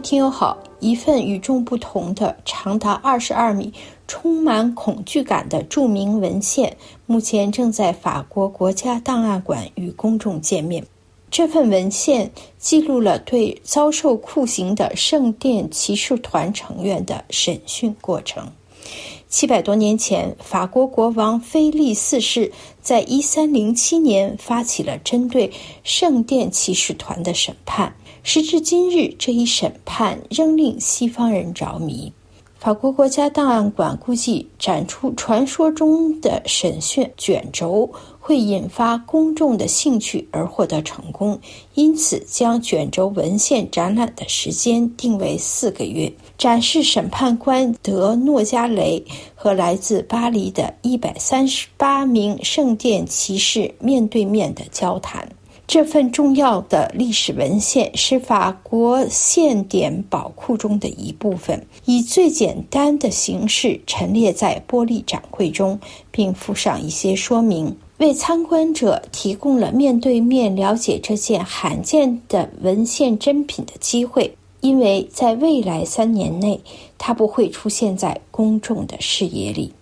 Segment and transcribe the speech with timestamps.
[0.00, 3.72] 听友好，一份与众不同的、长达二十二米、
[4.06, 6.76] 充满恐惧感的著名文献，
[7.06, 10.84] 目前正在法国国家档案馆与公众见面。
[11.30, 18.46] 这份文献记录了对遭受酷刑的圣殿骑士团成员的审讯过程。
[19.28, 25.52] 七百多年前，法国国王菲利四世在一三零七年发起了针对
[25.84, 27.94] 圣殿骑士团的审判。
[28.22, 32.10] 时至今日，这一审判仍令西方人着迷。
[32.58, 37.88] 法国国家档案馆估计，展出传说中的审讯卷轴
[38.28, 41.40] 会引发公众的兴趣而获得成功，
[41.72, 46.12] 因此将卷轴文献展览的时间定为四个月。
[46.36, 49.02] 展示审判官德诺加雷
[49.34, 55.26] 和来自巴黎的一百三十八名圣殿骑士面对面的交谈。
[55.66, 74.34] 这份重要的历史文献是法国献典宝库中的一部分，以最简单的形式陈列在玻璃展柜中，并附上一些说明，为参观者提供了面对面了解这件罕见的文献珍品的机会。
[74.60, 76.60] 因为在未来三年内，
[76.98, 79.72] 它不会出现在公众的视野里。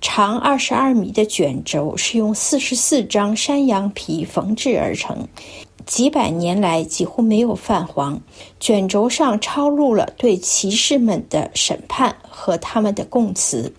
[0.00, 5.26] 长二十二米的卷轴是用四十四张山羊皮缝制而成，
[5.84, 8.20] 几百年来几乎没有泛黄。
[8.60, 13.74] 卷轴上抄录了对骑士们的审判和他们的供词。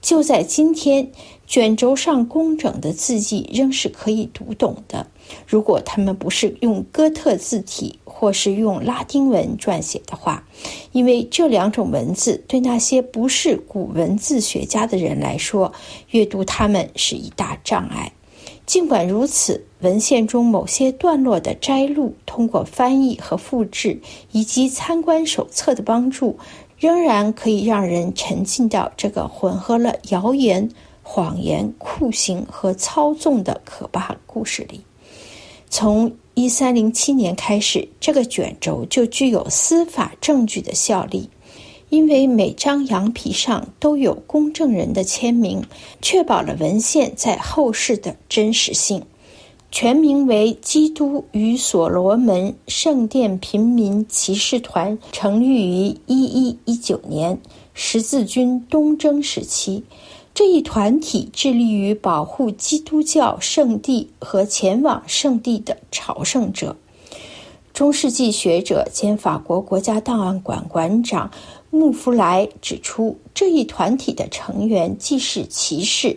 [0.00, 1.10] 就在今天，
[1.46, 5.06] 卷轴上工整的字迹仍是可以读懂的。
[5.46, 10.44] 如果他们不是用哥特字体或是用拉丁文撰写的话，
[10.92, 15.72] 因为这两种文字对那些不是古文字学家的人来说，
[16.10, 18.12] 阅读它们是一大障碍。
[18.64, 24.00] 尽管如此，文献中某些段落的摘录，通过翻译和复制
[24.32, 26.36] 以及参观手册的帮助，
[26.78, 30.68] 仍然可以让人沉浸到这个混合了谣言、
[31.08, 34.80] 谎言、酷刑和操纵的可怕故事里。
[35.70, 41.30] 从一三零七年开始，这个卷轴就具有司法证据的效力，
[41.90, 45.64] 因为每张羊皮上都有公证人的签名，
[46.02, 49.04] 确保了文献在后世的真实性。
[49.70, 57.40] 全名为“基督与所罗门圣殿平民骑士团”，成立于一一一九年，
[57.74, 59.84] 十字军东征时期。
[60.36, 66.76] 这一团体致力于保护基督教圣地和前往圣地的朝圣者。
[67.72, 71.30] 中世纪学者兼法国国家档案馆馆长
[71.70, 76.14] 穆弗莱指出，这一团体的成员既是骑士，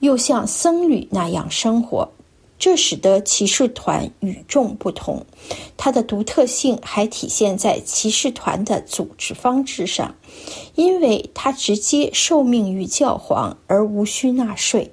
[0.00, 2.06] 又像僧侣那样生活。
[2.64, 5.26] 这使得骑士团与众不同，
[5.76, 10.14] 它的独特性还体现在骑士团的组织方式上，
[10.74, 14.90] 因为它直接受命于教皇而无需纳税。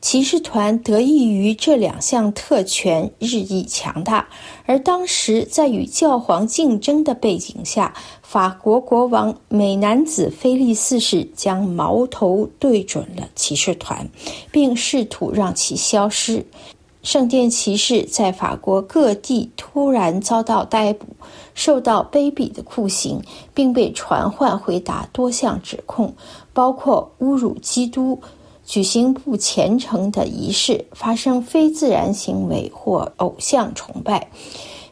[0.00, 4.26] 骑士团得益于这两项特权日益强大，
[4.64, 7.92] 而当时在与教皇竞争的背景下，
[8.22, 14.08] 法国国王美男子菲利四世将矛头对准了骑士团，
[14.50, 16.46] 并试图让其消失。
[17.02, 21.06] 圣殿骑士在法国各地突然遭到逮捕，
[21.54, 23.22] 受到卑鄙的酷刑，
[23.54, 26.14] 并被传唤回答多项指控，
[26.52, 28.20] 包括侮辱基督、
[28.66, 34.28] 举行不虔诚的仪式、发生非自然行为或偶像崇拜。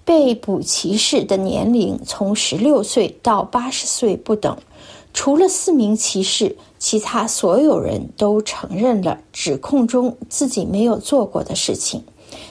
[0.05, 4.57] 被捕骑士的年龄从十六岁到八十岁不等，
[5.19, 6.55] 除了四名骑士。
[6.79, 12.05] 其他所有人都承认了指控中自己没有做过的事情。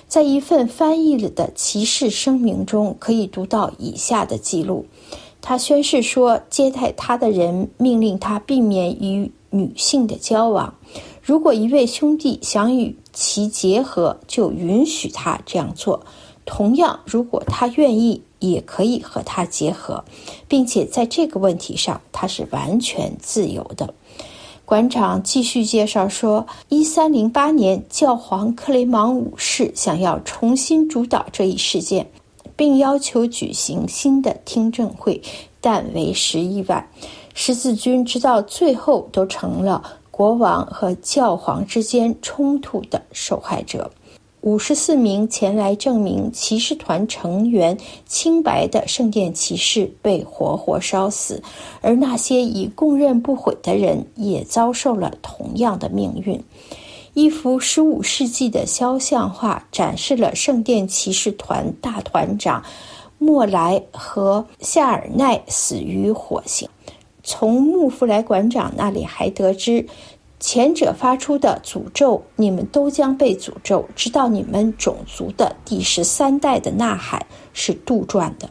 [0.10, 4.86] 在一份翻译了的骑士声明中，可以读到以下的记录：
[5.42, 10.76] 他宣誓说，接待他的人命令他避免与女性的交往。
[11.22, 16.06] 如果一位兄弟想与其结合，就允许他这样做。
[16.48, 18.24] 同样，如果他愿意。
[18.40, 20.06] 也可以和他结合，
[20.48, 23.92] 并且在这个问题上，他是完全自由的。
[24.64, 32.08] 馆长继续介绍说，一三零八年，教皇克雷芒五世想要重新主导这一事件，
[32.56, 35.20] 并要求举行新的听证会，
[35.60, 36.88] 但为时已晚。
[37.34, 43.90] 十字军直到最后都成了国王和教皇之间冲突的受害者。
[44.48, 51.44] 五十四名前来证明骑士团成员清白的圣殿骑士被活活烧死，
[51.82, 56.42] 而那些已供认不讳的人也遭受了同样的命运。
[57.14, 62.64] 一幅十五世纪的肖像画展示了圣殿骑士团大团长
[63.18, 66.70] 莫莱和夏尔奈死于火刑。
[67.22, 69.86] 从穆弗莱馆长那里还得知。
[70.40, 78.48] 前者发出的诅咒，你们都将被诅咒，直到你们种族的第十三代的呐喊是杜撰的。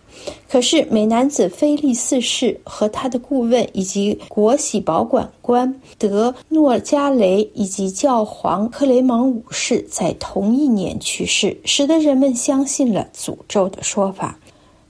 [0.48, 14.36] 可是美男子菲利四世和他的顾问，以及国玺保管官德诺加雷以及教皇克雷芒五世在同一年去世，使得人们相信了诅咒的说法。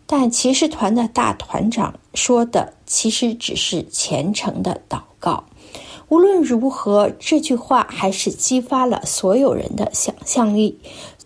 [0.06, 5.44] 但骑士团的大团长说的，其实只是虔诚的祷告。
[6.08, 10.78] 无论如何，这句话还是激发了所有人的想象力。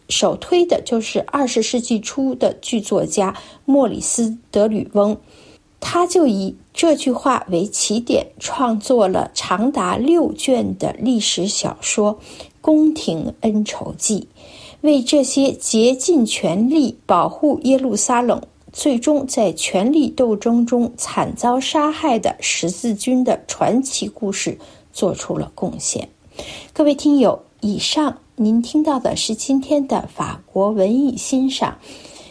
[0.09, 5.17] 首推的就是二十世纪初的剧作家莫里斯·德吕翁，
[5.79, 12.15] 他就以这句话为起点，创作了长达六卷的历史小说
[12.61, 14.29] 《宫廷恩仇记》，
[14.81, 18.43] 为这些竭尽全力保护耶路撒冷。
[18.73, 24.59] 最终在权力斗争中惨遭杀害的十字军的传奇故事
[24.93, 26.09] 做出了贡献。
[26.73, 31.79] 各位听友，以上您听到的是今天的法国文艺欣赏，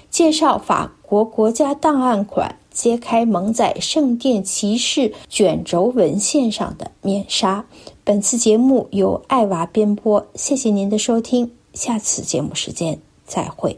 [0.09, 7.65] 介绍法国国家档案馆揭开蒙在圣殿骑士卷轴文献上的面纱。
[8.03, 13.75] 本次节目由爱娃编播，谢谢您的收听，下次节目时间再会。